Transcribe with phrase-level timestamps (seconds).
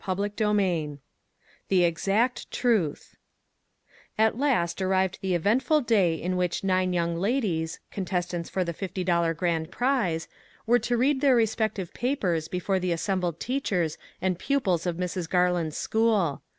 [0.03, 0.97] CHAPTER XXIV"
[1.69, 3.13] THE EXACT TRUTH"
[4.25, 9.03] AT last arrived the eventful day in which nine young ladies, contestants for the fifty
[9.03, 10.27] dollar gold prize,
[10.65, 15.29] were to read their respective papers before the assembled teachers and pupils of Mrs.
[15.29, 16.41] Garland's school.